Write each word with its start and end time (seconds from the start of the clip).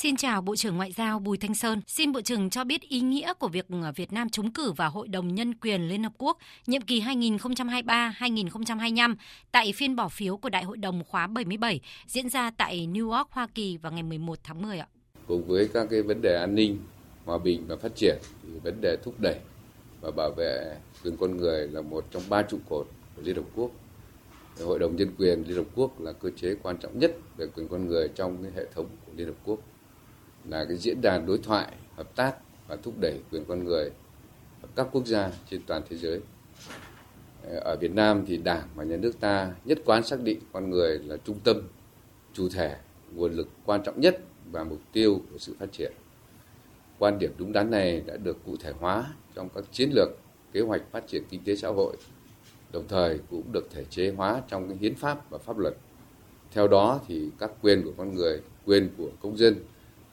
Xin 0.00 0.16
chào 0.16 0.42
Bộ 0.42 0.56
trưởng 0.56 0.76
Ngoại 0.76 0.92
giao 0.92 1.18
Bùi 1.18 1.38
Thanh 1.38 1.54
Sơn. 1.54 1.80
Xin 1.86 2.12
Bộ 2.12 2.20
trưởng 2.20 2.50
cho 2.50 2.64
biết 2.64 2.82
ý 2.82 3.00
nghĩa 3.00 3.34
của 3.34 3.48
việc 3.48 3.66
ờ, 3.82 3.92
Việt 3.96 4.12
Nam 4.12 4.30
trúng 4.30 4.52
cử 4.52 4.72
vào 4.72 4.90
Hội 4.90 5.08
đồng 5.08 5.34
Nhân 5.34 5.54
quyền 5.54 5.88
Liên 5.88 6.02
Hợp 6.02 6.12
Quốc 6.18 6.38
nhiệm 6.66 6.82
kỳ 6.82 7.00
2023-2025 7.00 9.14
tại 9.52 9.72
phiên 9.72 9.96
bỏ 9.96 10.08
phiếu 10.08 10.36
của 10.36 10.48
Đại 10.48 10.64
hội 10.64 10.76
đồng 10.76 11.04
khóa 11.04 11.26
77 11.26 11.80
diễn 12.06 12.28
ra 12.28 12.50
tại 12.50 12.88
New 12.92 13.10
York, 13.10 13.28
Hoa 13.30 13.46
Kỳ 13.54 13.76
vào 13.76 13.92
ngày 13.92 14.02
11 14.02 14.38
tháng 14.44 14.62
10 14.62 14.78
ạ. 14.78 14.88
Cùng 15.26 15.44
với 15.44 15.68
các 15.74 15.86
cái 15.90 16.02
vấn 16.02 16.22
đề 16.22 16.38
an 16.40 16.54
ninh, 16.54 16.78
hòa 17.24 17.38
bình 17.38 17.64
và 17.68 17.76
phát 17.76 17.96
triển 17.96 18.18
thì 18.42 18.48
vấn 18.62 18.80
đề 18.80 18.96
thúc 19.04 19.14
đẩy 19.18 19.38
và 20.00 20.10
bảo 20.10 20.30
vệ 20.36 20.76
quyền 21.04 21.16
con 21.16 21.36
người 21.36 21.68
là 21.68 21.80
một 21.80 22.04
trong 22.10 22.22
ba 22.28 22.42
trụ 22.42 22.58
cột 22.68 22.86
của 23.16 23.22
Liên 23.22 23.36
Hợp 23.36 23.46
Quốc. 23.54 23.70
Hội 24.64 24.78
đồng 24.78 24.96
Nhân 24.96 25.14
quyền 25.18 25.42
Liên 25.46 25.56
Hợp 25.56 25.66
Quốc 25.74 26.00
là 26.00 26.12
cơ 26.12 26.30
chế 26.36 26.54
quan 26.62 26.76
trọng 26.76 26.98
nhất 26.98 27.16
về 27.36 27.46
quyền 27.46 27.68
con 27.68 27.86
người 27.86 28.08
trong 28.14 28.42
cái 28.42 28.52
hệ 28.56 28.66
thống 28.74 28.86
của 29.06 29.12
Liên 29.16 29.26
Hợp 29.26 29.36
Quốc 29.44 29.58
là 30.48 30.64
cái 30.64 30.76
diễn 30.76 31.00
đàn 31.00 31.26
đối 31.26 31.38
thoại, 31.38 31.72
hợp 31.96 32.16
tác 32.16 32.34
và 32.68 32.76
thúc 32.76 32.94
đẩy 33.00 33.20
quyền 33.30 33.44
con 33.44 33.64
người 33.64 33.90
ở 34.62 34.68
các 34.76 34.88
quốc 34.92 35.06
gia 35.06 35.30
trên 35.50 35.60
toàn 35.66 35.82
thế 35.88 35.96
giới. 35.96 36.20
Ờ, 37.42 37.60
ở 37.60 37.76
Việt 37.76 37.94
Nam 37.94 38.24
thì 38.26 38.36
Đảng 38.36 38.68
và 38.74 38.84
Nhà 38.84 38.96
nước 38.96 39.20
ta 39.20 39.52
nhất 39.64 39.78
quán 39.84 40.04
xác 40.04 40.20
định 40.20 40.40
con 40.52 40.70
người 40.70 40.98
là 40.98 41.16
trung 41.16 41.38
tâm, 41.44 41.62
chủ 42.32 42.48
thể, 42.48 42.76
nguồn 43.14 43.32
lực 43.32 43.48
quan 43.64 43.82
trọng 43.82 44.00
nhất 44.00 44.20
và 44.50 44.64
mục 44.64 44.80
tiêu 44.92 45.20
của 45.32 45.38
sự 45.38 45.54
phát 45.58 45.72
triển. 45.72 45.92
Quan 46.98 47.18
điểm 47.18 47.32
đúng 47.38 47.52
đắn 47.52 47.70
này 47.70 48.02
đã 48.06 48.16
được 48.16 48.36
cụ 48.46 48.56
thể 48.60 48.72
hóa 48.78 49.14
trong 49.34 49.48
các 49.54 49.64
chiến 49.72 49.90
lược, 49.94 50.08
kế 50.52 50.60
hoạch 50.60 50.82
phát 50.90 51.08
triển 51.08 51.22
kinh 51.30 51.44
tế 51.44 51.56
xã 51.56 51.68
hội, 51.68 51.96
đồng 52.72 52.88
thời 52.88 53.20
cũng 53.30 53.52
được 53.52 53.68
thể 53.70 53.84
chế 53.90 54.12
hóa 54.16 54.42
trong 54.48 54.68
cái 54.68 54.76
hiến 54.76 54.94
pháp 54.94 55.30
và 55.30 55.38
pháp 55.38 55.58
luật. 55.58 55.74
Theo 56.52 56.68
đó 56.68 57.00
thì 57.08 57.30
các 57.38 57.50
quyền 57.62 57.82
của 57.84 57.92
con 57.96 58.14
người, 58.14 58.40
quyền 58.66 58.90
của 58.98 59.10
công 59.20 59.36
dân 59.36 59.54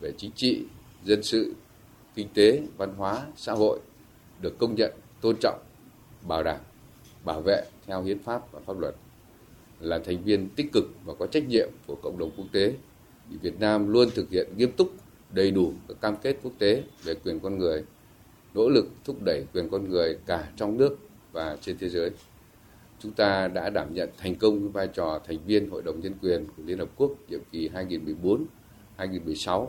về 0.06 0.14
chính 0.18 0.32
trị, 0.36 0.64
dân 1.04 1.24
sự, 1.24 1.54
kinh 2.16 2.28
tế, 2.34 2.62
văn 2.78 2.94
hóa, 2.98 3.26
xã 3.36 3.54
hội 3.54 3.80
được 4.42 4.60
công 4.60 4.76
nhận, 4.76 4.94
tôn 5.22 5.36
trọng, 5.42 5.60
bảo 6.28 6.44
đảm, 6.44 6.60
bảo 7.24 7.42
vệ 7.42 7.64
theo 7.86 8.04
hiến 8.04 8.20
pháp 8.20 8.52
và 8.52 8.60
pháp 8.66 8.80
luật. 8.80 8.96
Là 9.80 10.00
thành 10.00 10.24
viên 10.24 10.50
tích 10.50 10.72
cực 10.74 10.84
và 11.06 11.14
có 11.20 11.28
trách 11.28 11.48
nhiệm 11.48 11.70
của 11.88 11.96
cộng 12.04 12.18
đồng 12.18 12.32
quốc 12.38 12.46
tế, 12.52 12.74
thì 13.30 13.38
Việt 13.42 13.60
Nam 13.60 13.92
luôn 13.92 14.10
thực 14.16 14.30
hiện 14.30 14.48
nghiêm 14.58 14.72
túc, 14.72 14.94
đầy 15.30 15.52
đủ 15.52 15.74
các 15.88 16.02
cam 16.02 16.16
kết 16.16 16.38
quốc 16.44 16.54
tế 16.60 16.84
về 17.04 17.16
quyền 17.16 17.40
con 17.40 17.58
người, 17.58 17.84
nỗ 18.54 18.70
lực 18.70 18.86
thúc 19.04 19.18
đẩy 19.26 19.46
quyền 19.54 19.70
con 19.70 19.90
người 19.90 20.18
cả 20.26 20.52
trong 20.56 20.78
nước 20.78 20.98
và 21.32 21.58
trên 21.62 21.78
thế 21.78 21.90
giới. 21.90 22.10
Chúng 23.00 23.12
ta 23.12 23.48
đã 23.48 23.70
đảm 23.70 23.94
nhận 23.94 24.10
thành 24.18 24.36
công 24.36 24.72
vai 24.72 24.88
trò 24.88 25.20
thành 25.28 25.38
viên 25.46 25.70
Hội 25.70 25.82
đồng 25.82 26.00
Nhân 26.00 26.14
quyền 26.22 26.46
của 26.46 26.64
Liên 26.66 26.78
Hợp 26.78 26.90
Quốc 26.96 27.12
nhiệm 27.30 27.40
kỳ 27.52 27.70
2014-2016 28.98 29.68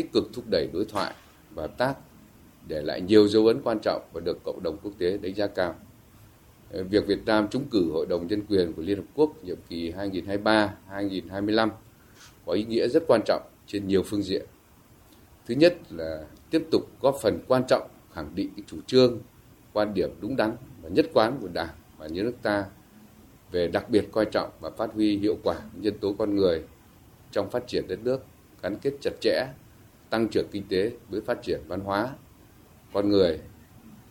tích 0.00 0.12
cực 0.12 0.24
thúc 0.32 0.44
đẩy 0.50 0.68
đối 0.72 0.84
thoại 0.84 1.14
và 1.54 1.62
hợp 1.62 1.78
tác, 1.78 1.94
để 2.68 2.82
lại 2.82 3.00
nhiều 3.00 3.28
dấu 3.28 3.46
ấn 3.46 3.62
quan 3.62 3.78
trọng 3.82 4.02
và 4.12 4.20
được 4.20 4.38
cộng 4.44 4.62
đồng 4.62 4.78
quốc 4.82 4.92
tế 4.98 5.18
đánh 5.22 5.34
giá 5.34 5.46
cao. 5.46 5.74
Ờ, 6.72 6.84
việc 6.84 7.06
Việt 7.06 7.18
Nam 7.26 7.48
trúng 7.50 7.64
cử 7.70 7.90
Hội 7.92 8.06
đồng 8.06 8.26
Nhân 8.26 8.42
quyền 8.48 8.72
của 8.72 8.82
Liên 8.82 8.96
Hợp 8.96 9.04
Quốc 9.14 9.44
nhiệm 9.44 9.56
kỳ 9.68 9.92
2023-2025 9.92 11.70
có 12.46 12.52
ý 12.52 12.64
nghĩa 12.64 12.88
rất 12.88 13.02
quan 13.08 13.20
trọng 13.26 13.42
trên 13.66 13.88
nhiều 13.88 14.02
phương 14.02 14.22
diện. 14.22 14.46
Thứ 15.46 15.54
nhất 15.54 15.76
là 15.90 16.24
tiếp 16.50 16.62
tục 16.70 16.82
góp 17.00 17.16
phần 17.22 17.38
quan 17.48 17.62
trọng 17.68 17.88
khẳng 18.12 18.34
định 18.34 18.50
chủ 18.66 18.76
trương, 18.86 19.18
quan 19.72 19.94
điểm 19.94 20.10
đúng 20.20 20.36
đắn 20.36 20.56
và 20.82 20.88
nhất 20.88 21.06
quán 21.12 21.38
của 21.40 21.48
Đảng 21.48 21.74
và 21.98 22.06
nhà 22.06 22.22
nước 22.22 22.34
ta 22.42 22.64
về 23.50 23.68
đặc 23.68 23.90
biệt 23.90 24.04
coi 24.12 24.24
trọng 24.24 24.50
và 24.60 24.70
phát 24.70 24.90
huy 24.94 25.16
hiệu 25.16 25.38
quả 25.42 25.56
nhân 25.74 25.98
tố 25.98 26.14
con 26.18 26.36
người 26.36 26.62
trong 27.32 27.50
phát 27.50 27.66
triển 27.66 27.84
đất 27.88 27.98
nước 28.04 28.24
gắn 28.62 28.76
kết 28.82 28.92
chặt 29.00 29.12
chẽ 29.20 29.46
tăng 30.10 30.28
trưởng 30.28 30.46
kinh 30.50 30.68
tế 30.68 30.92
với 31.08 31.20
phát 31.20 31.42
triển 31.42 31.60
văn 31.68 31.80
hóa, 31.80 32.08
con 32.92 33.08
người, 33.08 33.38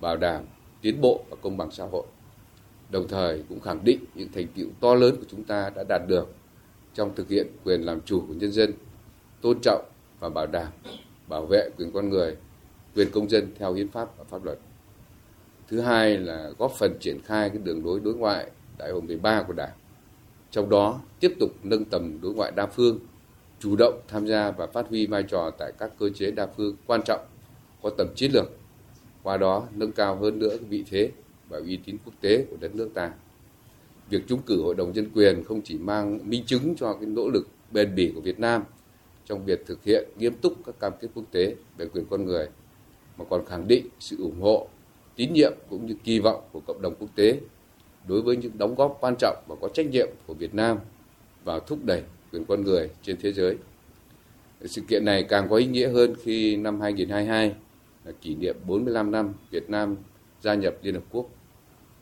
bảo 0.02 0.18
đảm 0.18 0.44
tiến 0.82 1.02
bộ 1.02 1.24
và 1.30 1.38
công 1.42 1.58
bằng 1.58 1.72
xã 1.72 1.86
hội. 1.86 2.06
Đồng 2.90 3.08
thời 3.08 3.44
cũng 3.50 3.60
khẳng 3.60 3.84
định 3.84 4.00
những 4.16 4.30
thành 4.34 4.48
tựu 4.48 4.68
to 4.80 4.96
lớn 4.96 5.16
của 5.16 5.26
chúng 5.28 5.44
ta 5.44 5.72
đã 5.76 5.84
đạt 5.90 6.02
được 6.08 6.36
trong 6.94 7.16
thực 7.16 7.30
hiện 7.30 7.48
quyền 7.64 7.82
làm 7.82 8.02
chủ 8.02 8.24
của 8.28 8.34
nhân 8.34 8.52
dân, 8.52 8.74
tôn 9.42 9.58
trọng 9.62 9.86
và 10.20 10.30
bảo 10.30 10.48
đảm 10.48 10.68
bảo 11.28 11.46
vệ 11.46 11.70
quyền 11.78 11.92
con 11.92 12.10
người, 12.10 12.38
quyền 12.96 13.12
công 13.12 13.30
dân 13.30 13.52
theo 13.60 13.74
hiến 13.74 13.88
pháp 13.88 14.18
và 14.18 14.24
pháp 14.24 14.46
luật. 14.46 14.60
Thứ 15.68 15.82
hai 15.82 16.18
là 16.18 16.52
góp 16.58 16.72
phần 16.72 16.98
triển 17.00 17.22
khai 17.26 17.50
cái 17.50 17.58
đường 17.58 17.86
lối 17.86 18.00
đối 18.00 18.14
ngoại 18.16 18.52
đại 18.78 18.92
hội 18.92 19.02
13 19.02 19.44
của 19.44 19.54
Đảng. 19.54 19.74
Trong 20.52 20.70
đó 20.70 21.02
tiếp 21.20 21.36
tục 21.40 21.50
nâng 21.64 21.86
tầm 21.86 22.20
đối 22.22 22.34
ngoại 22.34 22.52
đa 22.52 22.66
phương, 22.66 23.00
chủ 23.60 23.76
động 23.76 24.02
tham 24.08 24.28
gia 24.28 24.52
và 24.52 24.68
phát 24.68 24.90
huy 24.90 25.08
vai 25.08 25.24
trò 25.24 25.52
tại 25.58 25.72
các 25.80 25.92
cơ 26.00 26.10
chế 26.10 26.32
đa 26.32 26.48
phương 26.58 26.76
quan 26.86 27.02
trọng 27.06 27.26
có 27.82 27.90
tầm 27.90 28.08
chiến 28.16 28.32
lược, 28.34 28.46
qua 29.24 29.38
đó 29.38 29.68
nâng 29.76 29.92
cao 29.92 30.16
hơn 30.16 30.40
nữa 30.40 30.58
vị 30.70 30.84
thế 30.90 31.12
và 31.50 31.58
uy 31.58 31.80
tín 31.86 31.98
quốc 32.06 32.14
tế 32.22 32.46
của 32.50 32.58
đất 32.60 32.76
nước 32.76 32.90
ta. 32.94 33.12
Việc 34.10 34.28
trúng 34.28 34.42
cử 34.42 34.62
Hội 34.62 34.76
đồng 34.76 34.92
Nhân 34.94 35.10
quyền 35.16 35.44
không 35.44 35.62
chỉ 35.62 35.78
mang 35.78 36.30
minh 36.30 36.44
chứng 36.46 36.76
cho 36.76 36.94
cái 36.94 37.06
nỗ 37.06 37.30
lực 37.30 37.48
bền 37.72 37.96
bỉ 37.96 38.12
của 38.16 38.22
Việt 38.22 38.40
Nam 38.40 38.64
trong 39.26 39.46
việc 39.46 39.66
thực 39.66 39.84
hiện 39.84 40.10
nghiêm 40.18 40.34
túc 40.34 40.54
các 40.66 40.80
cam 40.80 40.94
kết 41.02 41.08
quốc 41.14 41.24
tế 41.32 41.56
về 41.78 41.86
quyền 41.86 42.06
con 42.10 42.26
người, 42.26 42.48
mà 43.18 43.26
còn 43.30 43.46
khẳng 43.46 43.68
định 43.68 43.88
sự 44.00 44.18
ủng 44.20 44.42
hộ, 44.42 44.68
tín 45.16 45.34
nhiệm 45.34 45.54
cũng 45.70 45.86
như 45.86 45.96
kỳ 46.04 46.20
vọng 46.20 46.42
của 46.52 46.60
cộng 46.60 46.82
đồng 46.82 46.96
quốc 47.00 47.10
tế 47.16 47.40
đối 48.08 48.22
với 48.22 48.38
những 48.38 48.58
đóng 48.58 48.76
góp 48.76 48.98
quan 49.02 49.16
trọng 49.20 49.44
và 49.48 49.56
có 49.62 49.70
trách 49.70 49.86
nhiệm 49.86 50.08
của 50.28 50.34
Việt 50.34 50.54
Nam 50.56 50.78
vào 51.44 51.60
thúc 51.60 51.80
đẩy 51.84 52.04
quyền 52.32 52.46
con 52.46 52.64
người 52.64 52.90
trên 53.04 53.18
thế 53.22 53.32
giới. 53.32 53.58
Sự 54.66 54.82
kiện 54.88 55.06
này 55.06 55.24
càng 55.24 55.50
có 55.50 55.56
ý 55.56 55.66
nghĩa 55.66 55.90
hơn 55.90 56.16
khi 56.24 56.56
năm 56.56 56.82
2022 56.82 57.56
là 58.06 58.12
kỷ 58.22 58.36
niệm 58.36 58.56
45 58.68 59.12
năm 59.12 59.34
Việt 59.52 59.70
Nam 59.70 59.96
gia 60.42 60.54
nhập 60.54 60.74
Liên 60.82 60.94
Hợp 60.94 61.04
Quốc. 61.12 61.30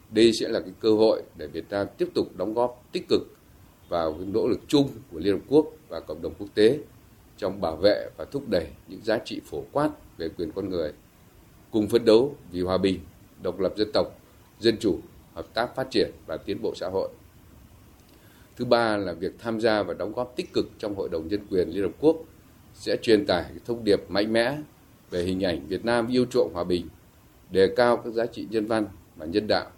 Đây 0.09 0.31
sẽ 0.33 0.49
là 0.49 0.59
cái 0.59 0.71
cơ 0.79 0.91
hội 0.91 1.23
để 1.37 1.47
Việt 1.47 1.65
Nam 1.69 1.87
tiếp 1.97 2.07
tục 2.13 2.27
đóng 2.37 2.53
góp 2.53 2.83
tích 2.91 3.05
cực 3.09 3.21
vào 3.89 4.13
cái 4.13 4.25
nỗ 4.25 4.47
lực 4.47 4.59
chung 4.67 4.89
của 5.11 5.19
Liên 5.19 5.33
Hợp 5.33 5.45
Quốc 5.47 5.67
và 5.87 5.99
cộng 5.99 6.21
đồng 6.21 6.33
quốc 6.39 6.47
tế 6.53 6.79
trong 7.37 7.61
bảo 7.61 7.75
vệ 7.75 8.09
và 8.17 8.25
thúc 8.25 8.43
đẩy 8.49 8.67
những 8.87 9.01
giá 9.03 9.19
trị 9.25 9.41
phổ 9.45 9.63
quát 9.71 9.89
về 10.17 10.29
quyền 10.29 10.51
con 10.51 10.69
người, 10.69 10.91
cùng 11.71 11.87
phấn 11.87 12.05
đấu 12.05 12.35
vì 12.51 12.61
hòa 12.61 12.77
bình, 12.77 12.99
độc 13.41 13.59
lập 13.59 13.73
dân 13.77 13.91
tộc, 13.93 14.19
dân 14.59 14.77
chủ, 14.79 14.99
hợp 15.33 15.53
tác 15.53 15.75
phát 15.75 15.87
triển 15.91 16.11
và 16.25 16.37
tiến 16.37 16.61
bộ 16.61 16.73
xã 16.75 16.89
hội. 16.89 17.09
Thứ 18.57 18.65
ba 18.65 18.97
là 18.97 19.13
việc 19.13 19.39
tham 19.39 19.59
gia 19.59 19.83
và 19.83 19.93
đóng 19.93 20.13
góp 20.13 20.33
tích 20.35 20.53
cực 20.53 20.69
trong 20.79 20.95
Hội 20.95 21.09
đồng 21.09 21.27
Nhân 21.27 21.39
quyền 21.49 21.69
Liên 21.69 21.83
Hợp 21.83 21.91
Quốc 21.99 22.17
sẽ 22.73 22.97
truyền 23.01 23.25
tải 23.25 23.45
thông 23.65 23.83
điệp 23.83 24.09
mạnh 24.09 24.33
mẽ 24.33 24.57
về 25.09 25.23
hình 25.23 25.45
ảnh 25.45 25.67
Việt 25.67 25.85
Nam 25.85 26.07
yêu 26.07 26.25
chuộng 26.25 26.53
hòa 26.53 26.63
bình, 26.63 26.87
đề 27.51 27.73
cao 27.75 27.97
các 27.97 28.13
giá 28.13 28.25
trị 28.25 28.47
nhân 28.49 28.65
văn 28.65 28.87
và 29.15 29.25
nhân 29.25 29.47
đạo, 29.47 29.71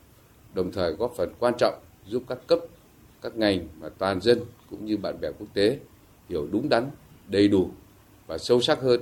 đồng 0.54 0.72
thời 0.72 0.92
góp 0.92 1.14
phần 1.16 1.30
quan 1.40 1.54
trọng 1.58 1.80
giúp 2.08 2.24
các 2.28 2.38
cấp, 2.48 2.60
các 3.22 3.38
ngành 3.38 3.68
và 3.80 3.90
toàn 3.90 4.22
dân 4.22 4.40
cũng 4.70 4.86
như 4.86 4.98
bạn 4.98 5.22
bè 5.22 5.32
quốc 5.40 5.48
tế 5.54 5.80
hiểu 6.30 6.48
đúng 6.52 6.70
đắn, 6.70 6.90
đầy 7.28 7.48
đủ 7.48 7.70
và 8.28 8.38
sâu 8.38 8.62
sắc 8.62 8.82
hơn 8.82 9.02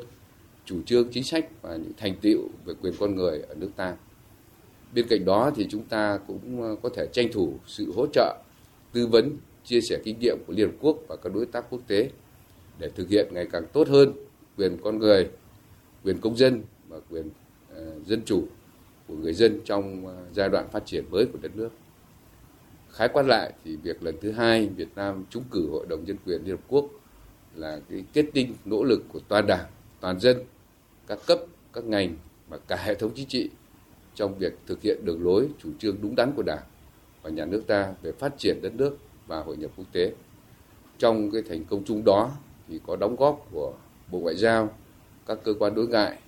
chủ 0.65 0.81
trương 0.85 1.11
chính 1.11 1.23
sách 1.23 1.49
và 1.61 1.75
những 1.75 1.93
thành 1.97 2.15
tựu 2.21 2.39
về 2.65 2.73
quyền 2.81 2.93
con 2.99 3.15
người 3.15 3.41
ở 3.41 3.55
nước 3.55 3.69
ta. 3.75 3.95
Bên 4.93 5.07
cạnh 5.09 5.25
đó 5.25 5.51
thì 5.55 5.67
chúng 5.69 5.83
ta 5.83 6.19
cũng 6.27 6.61
ờ, 6.61 6.75
có 6.83 6.89
thể 6.89 7.07
tranh 7.13 7.31
thủ 7.33 7.53
sự 7.65 7.93
hỗ 7.95 8.07
trợ, 8.13 8.37
tư 8.93 9.07
vấn 9.07 9.37
chia 9.67 9.81
sẻ 9.81 9.99
kinh 10.03 10.19
nghiệm 10.19 10.37
của 10.47 10.53
Liên 10.53 10.67
Hợp 10.67 10.75
Quốc 10.81 10.97
và 11.07 11.15
các 11.15 11.33
đối 11.33 11.45
tác 11.45 11.65
quốc 11.69 11.81
tế 11.87 12.09
để 12.79 12.89
thực 12.95 13.09
hiện 13.09 13.27
ngày 13.31 13.47
càng 13.51 13.63
tốt 13.73 13.87
hơn 13.87 14.13
quyền 14.57 14.77
con 14.83 14.99
người, 14.99 15.29
quyền 16.03 16.21
công 16.21 16.37
dân 16.37 16.63
và 16.87 16.97
quyền 17.09 17.27
uh, 17.27 18.07
dân 18.07 18.21
chủ 18.25 18.43
của 19.07 19.15
người 19.15 19.33
dân 19.33 19.59
trong 19.65 20.05
uh, 20.05 20.11
giai 20.33 20.49
đoạn 20.49 20.69
phát 20.71 20.85
triển 20.85 21.05
mới 21.11 21.25
của 21.25 21.39
đất 21.41 21.51
nước. 21.55 21.69
Khái 22.91 23.07
quát 23.07 23.23
lại 23.23 23.53
thì 23.63 23.75
việc 23.75 24.03
lần 24.03 24.15
thứ 24.21 24.31
hai 24.31 24.67
Việt 24.67 24.89
Nam 24.95 25.25
trúng 25.29 25.43
cử 25.51 25.69
Hội 25.71 25.85
đồng 25.89 26.03
Nhân 26.05 26.17
quyền 26.25 26.41
Liên 26.43 26.55
Hợp 26.57 26.63
Quốc 26.67 26.85
là 27.55 27.79
cái 27.89 28.03
kết 28.13 28.25
tinh 28.33 28.53
nỗ 28.65 28.83
lực 28.83 29.03
của 29.13 29.19
toàn 29.27 29.47
đảng, 29.47 29.65
toàn 29.99 30.19
dân, 30.19 30.37
các 31.07 31.19
cấp, 31.27 31.39
các 31.73 31.83
ngành 31.83 32.15
và 32.49 32.57
cả 32.57 32.75
hệ 32.75 32.95
thống 32.95 33.11
chính 33.15 33.27
trị 33.27 33.49
trong 34.15 34.37
việc 34.37 34.53
thực 34.67 34.81
hiện 34.81 35.05
đường 35.05 35.23
lối 35.23 35.49
chủ 35.63 35.69
trương 35.79 36.01
đúng 36.01 36.15
đắn 36.15 36.31
của 36.35 36.43
Đảng 36.43 36.63
và 37.21 37.29
nhà 37.29 37.45
nước 37.45 37.63
ta 37.67 37.93
về 38.01 38.11
phát 38.11 38.33
triển 38.37 38.59
đất 38.61 38.73
nước 38.73 38.97
và 39.27 39.39
hội 39.39 39.57
nhập 39.57 39.71
quốc 39.77 39.85
tế. 39.91 40.13
Trong 40.97 41.31
cái 41.31 41.41
thành 41.49 41.65
công 41.65 41.83
chung 41.85 42.03
đó 42.05 42.31
thì 42.67 42.79
có 42.87 42.95
đóng 42.95 43.15
góp 43.15 43.47
của 43.51 43.73
Bộ 44.11 44.19
Ngoại 44.19 44.35
giao, 44.35 44.69
các 45.25 45.39
cơ 45.43 45.53
quan 45.59 45.75
đối 45.75 45.87
ngoại, 45.87 46.19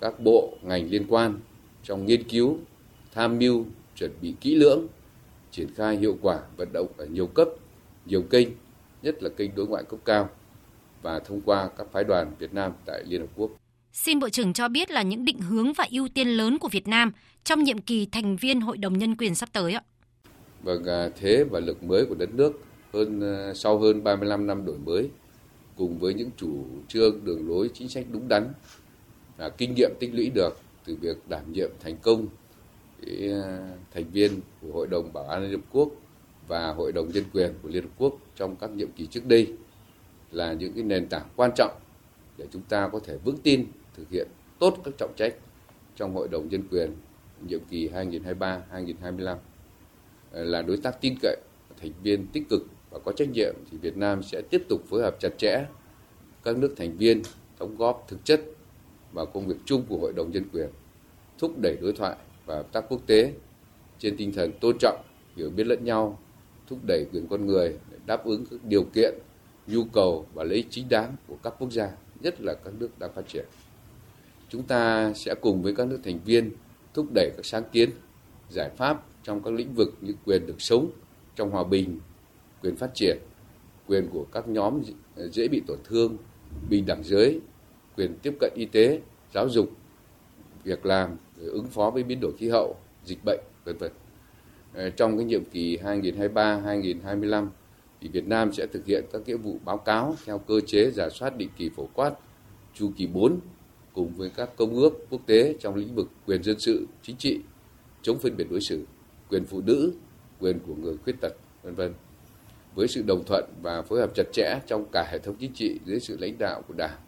các 0.00 0.20
bộ 0.20 0.56
ngành 0.62 0.90
liên 0.90 1.06
quan 1.08 1.40
trong 1.82 2.06
nghiên 2.06 2.28
cứu, 2.28 2.58
tham 3.14 3.38
mưu, 3.38 3.64
chuẩn 3.96 4.10
bị 4.22 4.34
kỹ 4.40 4.54
lưỡng, 4.54 4.86
triển 5.50 5.74
khai 5.74 5.96
hiệu 5.96 6.18
quả 6.22 6.40
vận 6.56 6.68
động 6.72 6.86
ở 6.96 7.06
nhiều 7.06 7.26
cấp, 7.26 7.48
nhiều 8.06 8.22
kênh, 8.22 8.48
nhất 9.02 9.22
là 9.22 9.28
kênh 9.36 9.54
đối 9.54 9.66
ngoại 9.66 9.84
cấp 9.84 10.00
cao 10.04 10.28
và 11.02 11.18
thông 11.18 11.40
qua 11.40 11.68
các 11.78 11.86
phái 11.92 12.04
đoàn 12.04 12.34
Việt 12.38 12.54
Nam 12.54 12.72
tại 12.86 13.04
Liên 13.06 13.20
Hợp 13.20 13.30
Quốc. 13.36 13.50
Xin 13.92 14.20
Bộ 14.20 14.28
trưởng 14.28 14.52
cho 14.52 14.68
biết 14.68 14.90
là 14.90 15.02
những 15.02 15.24
định 15.24 15.38
hướng 15.38 15.72
và 15.72 15.86
ưu 15.90 16.08
tiên 16.14 16.28
lớn 16.28 16.58
của 16.58 16.68
Việt 16.68 16.88
Nam 16.88 17.12
trong 17.44 17.64
nhiệm 17.64 17.78
kỳ 17.78 18.06
thành 18.06 18.36
viên 18.36 18.60
Hội 18.60 18.78
đồng 18.78 18.98
Nhân 18.98 19.16
quyền 19.16 19.34
sắp 19.34 19.48
tới 19.52 19.72
ạ. 19.72 19.82
Vâng, 20.62 20.84
à, 20.84 21.08
thế 21.16 21.44
và 21.44 21.60
lực 21.60 21.82
mới 21.82 22.06
của 22.06 22.14
đất 22.14 22.34
nước 22.34 22.60
hơn 22.92 23.20
à, 23.20 23.54
sau 23.54 23.78
hơn 23.78 24.04
35 24.04 24.46
năm 24.46 24.64
đổi 24.64 24.78
mới 24.78 25.10
cùng 25.76 25.98
với 25.98 26.14
những 26.14 26.30
chủ 26.36 26.64
trương 26.88 27.24
đường 27.24 27.48
lối 27.48 27.70
chính 27.74 27.88
sách 27.88 28.04
đúng 28.12 28.28
đắn 28.28 28.52
và 29.36 29.48
kinh 29.48 29.74
nghiệm 29.74 29.90
tích 30.00 30.14
lũy 30.14 30.30
được 30.30 30.58
từ 30.84 30.96
việc 31.00 31.16
đảm 31.28 31.52
nhiệm 31.52 31.70
thành 31.80 31.96
công 32.02 32.26
cái 33.02 33.32
à, 33.32 33.68
thành 33.94 34.04
viên 34.12 34.40
của 34.60 34.72
Hội 34.72 34.86
đồng 34.86 35.12
Bảo 35.12 35.24
an 35.24 35.42
Liên 35.42 35.50
Hợp 35.50 35.66
Quốc 35.72 35.88
và 36.48 36.72
Hội 36.72 36.92
đồng 36.92 37.08
Nhân 37.08 37.24
quyền 37.32 37.54
của 37.62 37.68
Liên 37.68 37.82
Hợp 37.82 37.90
Quốc 37.98 38.18
trong 38.36 38.56
các 38.56 38.70
nhiệm 38.70 38.92
kỳ 38.92 39.06
trước 39.06 39.26
đây 39.26 39.52
là 40.30 40.52
những 40.52 40.72
cái 40.72 40.82
nền 40.82 41.08
tảng 41.08 41.28
quan 41.36 41.50
trọng 41.56 41.78
để 42.38 42.46
chúng 42.52 42.62
ta 42.62 42.88
có 42.92 43.00
thể 43.04 43.16
vững 43.24 43.38
tin 43.42 43.66
thực 43.96 44.10
hiện 44.10 44.28
tốt 44.58 44.78
các 44.84 44.94
trọng 44.98 45.12
trách 45.16 45.34
trong 45.96 46.14
Hội 46.14 46.28
đồng 46.28 46.48
Nhân 46.48 46.62
quyền 46.70 46.92
nhiệm 47.46 47.60
kỳ 47.70 47.88
2023-2025 47.88 49.36
là 50.32 50.62
đối 50.62 50.76
tác 50.76 51.00
tin 51.00 51.14
cậy, 51.22 51.36
thành 51.80 51.92
viên 52.02 52.26
tích 52.26 52.48
cực 52.48 52.66
và 52.90 52.98
có 52.98 53.12
trách 53.12 53.28
nhiệm 53.28 53.54
thì 53.70 53.78
Việt 53.78 53.96
Nam 53.96 54.22
sẽ 54.22 54.42
tiếp 54.50 54.62
tục 54.68 54.82
phối 54.88 55.02
hợp 55.02 55.16
chặt 55.20 55.38
chẽ 55.38 55.66
các 56.44 56.56
nước 56.56 56.74
thành 56.76 56.96
viên 56.96 57.22
đóng 57.58 57.76
góp 57.76 58.04
thực 58.08 58.24
chất 58.24 58.40
vào 59.12 59.26
công 59.26 59.46
việc 59.46 59.56
chung 59.64 59.84
của 59.88 59.98
Hội 59.98 60.12
đồng 60.12 60.30
Nhân 60.30 60.44
quyền, 60.52 60.68
thúc 61.38 61.52
đẩy 61.62 61.76
đối 61.80 61.92
thoại 61.92 62.16
và 62.46 62.54
hợp 62.54 62.72
tác 62.72 62.84
quốc 62.88 63.00
tế 63.06 63.32
trên 63.98 64.16
tinh 64.16 64.32
thần 64.32 64.52
tôn 64.60 64.76
trọng, 64.80 65.02
hiểu 65.36 65.50
biết 65.50 65.66
lẫn 65.66 65.84
nhau, 65.84 66.18
thúc 66.68 66.78
đẩy 66.86 67.06
quyền 67.12 67.26
con 67.26 67.46
người 67.46 67.76
để 67.90 67.98
đáp 68.06 68.24
ứng 68.24 68.44
các 68.50 68.60
điều 68.64 68.84
kiện, 68.84 69.14
nhu 69.66 69.84
cầu 69.84 70.26
và 70.34 70.44
lợi 70.44 70.56
ích 70.56 70.66
chính 70.70 70.88
đáng 70.88 71.16
của 71.28 71.36
các 71.42 71.54
quốc 71.58 71.72
gia, 71.72 71.90
nhất 72.20 72.40
là 72.40 72.54
các 72.54 72.74
nước 72.78 72.98
đang 72.98 73.12
phát 73.14 73.28
triển. 73.28 73.44
Chúng 74.48 74.62
ta 74.62 75.12
sẽ 75.14 75.34
cùng 75.40 75.62
với 75.62 75.74
các 75.74 75.86
nước 75.86 76.00
thành 76.04 76.18
viên 76.24 76.50
thúc 76.94 77.06
đẩy 77.14 77.30
các 77.36 77.46
sáng 77.46 77.64
kiến, 77.72 77.90
giải 78.50 78.70
pháp 78.76 79.04
trong 79.22 79.42
các 79.42 79.54
lĩnh 79.54 79.74
vực 79.74 79.94
như 80.00 80.14
quyền 80.24 80.46
được 80.46 80.60
sống 80.60 80.90
trong 81.36 81.50
hòa 81.50 81.64
bình, 81.64 81.98
quyền 82.62 82.76
phát 82.76 82.90
triển, 82.94 83.18
quyền 83.86 84.08
của 84.12 84.26
các 84.32 84.48
nhóm 84.48 84.82
dễ 85.16 85.48
bị 85.48 85.62
tổn 85.66 85.78
thương, 85.84 86.16
bình 86.68 86.86
đẳng 86.86 87.04
giới, 87.04 87.40
quyền 87.96 88.18
tiếp 88.22 88.36
cận 88.40 88.52
y 88.56 88.64
tế, 88.64 89.00
giáo 89.34 89.48
dục, 89.48 89.70
việc 90.64 90.86
làm, 90.86 91.16
ứng 91.38 91.66
phó 91.66 91.90
với 91.90 92.02
biến 92.02 92.18
đổi 92.20 92.32
khí 92.38 92.48
hậu, 92.48 92.76
dịch 93.04 93.18
bệnh, 93.24 93.40
vân 93.64 93.76
vân. 93.76 93.92
Ờ, 94.74 94.90
trong 94.90 95.16
cái 95.16 95.24
nhiệm 95.24 95.44
kỳ 95.44 95.76
2023-2025 95.76 97.48
thì 98.00 98.08
Việt 98.08 98.26
Nam 98.26 98.52
sẽ 98.52 98.66
thực 98.66 98.86
hiện 98.86 99.04
các 99.12 99.22
nghĩa 99.26 99.36
vụ 99.36 99.58
báo 99.64 99.76
cáo 99.76 100.16
theo 100.24 100.38
cơ 100.38 100.60
chế 100.66 100.90
giả 100.90 101.08
soát 101.10 101.36
định 101.36 101.48
kỳ 101.56 101.68
phổ 101.68 101.88
quát 101.94 102.12
chu 102.74 102.90
kỳ 102.96 103.06
4 103.06 103.40
cùng 103.92 104.12
với 104.16 104.30
các 104.30 104.56
công 104.56 104.74
ước 104.74 105.06
quốc 105.10 105.20
tế 105.26 105.54
trong 105.60 105.74
lĩnh 105.74 105.94
vực 105.94 106.08
quyền 106.26 106.42
dân 106.42 106.58
sự, 106.58 106.86
chính 107.02 107.16
trị, 107.16 107.40
chống 108.02 108.18
phân 108.18 108.36
biệt 108.36 108.46
đối 108.50 108.60
xử, 108.60 108.84
quyền 109.30 109.44
phụ 109.44 109.60
nữ, 109.60 109.92
quyền 110.40 110.58
của 110.66 110.74
người 110.74 110.96
khuyết 111.04 111.14
tật, 111.20 111.32
vân 111.62 111.74
vân. 111.74 111.94
Với 112.74 112.88
sự 112.88 113.02
đồng 113.02 113.24
thuận 113.24 113.44
và 113.62 113.82
phối 113.82 114.00
hợp 114.00 114.10
chặt 114.14 114.26
chẽ 114.32 114.60
trong 114.66 114.84
cả 114.92 115.08
hệ 115.10 115.18
thống 115.18 115.36
chính 115.40 115.52
trị 115.52 115.78
dưới 115.86 116.00
sự 116.00 116.16
lãnh 116.20 116.38
đạo 116.38 116.62
của 116.68 116.74
Đảng, 116.76 116.98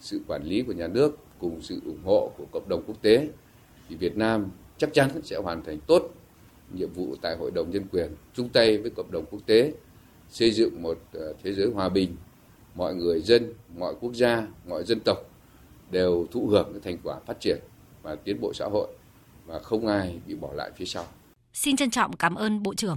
sự 0.00 0.20
quản 0.28 0.44
lý 0.44 0.62
của 0.62 0.72
nhà 0.72 0.86
nước 0.86 1.18
cùng 1.38 1.62
sự 1.62 1.80
ủng 1.86 2.02
hộ 2.04 2.32
của 2.38 2.44
cộng 2.52 2.68
đồng 2.68 2.82
quốc 2.86 3.02
tế 3.02 3.28
thì 3.88 3.96
Việt 3.96 4.16
Nam 4.16 4.50
chắc 4.78 4.92
chắn 4.92 5.10
sẽ 5.22 5.36
hoàn 5.36 5.64
thành 5.64 5.80
tốt 5.86 6.10
nhiệm 6.74 6.92
vụ 6.92 7.16
tại 7.22 7.36
Hội 7.36 7.50
đồng 7.50 7.70
Nhân 7.70 7.84
quyền, 7.92 8.10
chung 8.34 8.48
tay 8.48 8.78
với 8.78 8.90
cộng 8.90 9.10
đồng 9.10 9.24
quốc 9.30 9.40
tế 9.46 9.72
xây 10.28 10.50
dựng 10.50 10.82
một 10.82 10.98
ờ, 11.12 11.34
thế 11.42 11.52
giới 11.52 11.66
hòa 11.66 11.88
bình, 11.88 12.16
mọi 12.74 12.94
người 12.94 13.20
dân, 13.20 13.54
mọi 13.78 13.94
quốc 14.00 14.14
gia, 14.14 14.46
mọi 14.68 14.84
dân 14.84 15.00
tộc 15.04 15.18
đều 15.90 16.26
thụ 16.30 16.46
hưởng 16.46 16.72
cái 16.72 16.80
thành 16.84 16.98
quả 17.04 17.18
phát 17.26 17.40
triển 17.40 17.58
và 18.02 18.14
tiến 18.14 18.40
bộ 18.40 18.52
xã 18.54 18.66
hội 18.72 18.88
và 19.46 19.58
không 19.58 19.86
ai 19.86 20.20
bị 20.26 20.34
bỏ 20.34 20.52
lại 20.54 20.70
phía 20.76 20.84
sau. 20.84 21.04
Xin 21.54 21.76
trân 21.76 21.90
trọng 21.90 22.16
cảm 22.16 22.34
ơn 22.34 22.62
Bộ 22.62 22.74
trưởng. 22.74 22.96